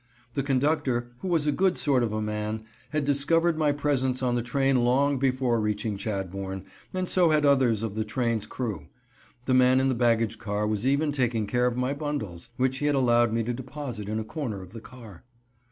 The 0.33 0.41
conductor, 0.41 1.11
who 1.19 1.27
was 1.27 1.45
a 1.45 1.51
good 1.51 1.77
sort 1.77 2.01
of 2.01 2.11
a 2.11 2.23
man, 2.23 2.63
had 2.89 3.05
discovered 3.05 3.55
my 3.55 3.71
presence 3.71 4.23
on 4.23 4.33
the 4.33 4.41
train 4.41 4.77
long 4.83 5.19
before 5.19 5.61
reaching 5.61 5.95
Chadbourn, 5.95 6.63
and 6.91 7.07
so 7.07 7.29
had 7.29 7.45
others 7.45 7.83
of 7.83 7.93
the 7.93 8.03
train's 8.03 8.47
crew. 8.47 8.87
The 9.45 9.53
man 9.53 9.79
in 9.79 9.89
the 9.89 9.93
baggage 9.93 10.39
car 10.39 10.65
was 10.65 10.87
even 10.87 11.11
taking 11.11 11.45
care 11.45 11.67
of 11.67 11.77
my 11.77 11.93
bundles, 11.93 12.49
which 12.57 12.79
he 12.79 12.87
had 12.87 12.95
allowed 12.95 13.31
me 13.31 13.43
to 13.43 13.53
deposit 13.53 14.09
in 14.09 14.17
a 14.17 14.23
corner 14.23 14.63
of 14.63 14.73
the 14.73 14.81
car. 14.81 15.23